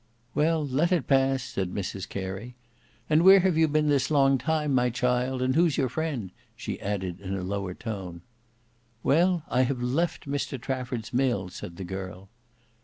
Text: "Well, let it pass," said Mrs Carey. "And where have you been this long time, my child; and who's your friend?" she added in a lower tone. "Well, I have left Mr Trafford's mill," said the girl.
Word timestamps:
"Well, 0.33 0.65
let 0.65 0.91
it 0.91 1.05
pass," 1.05 1.43
said 1.43 1.71
Mrs 1.71 2.09
Carey. 2.09 2.55
"And 3.07 3.21
where 3.21 3.41
have 3.41 3.55
you 3.55 3.67
been 3.67 3.87
this 3.87 4.09
long 4.09 4.39
time, 4.39 4.73
my 4.73 4.89
child; 4.89 5.43
and 5.43 5.53
who's 5.53 5.77
your 5.77 5.89
friend?" 5.89 6.31
she 6.55 6.81
added 6.81 7.19
in 7.21 7.35
a 7.35 7.43
lower 7.43 7.75
tone. 7.75 8.23
"Well, 9.03 9.43
I 9.47 9.61
have 9.61 9.79
left 9.83 10.27
Mr 10.27 10.59
Trafford's 10.59 11.13
mill," 11.13 11.49
said 11.49 11.75
the 11.77 11.83
girl. 11.83 12.29